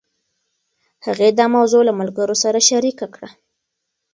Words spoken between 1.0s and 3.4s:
هغې دا موضوع له ملګرې سره شريکه کړه.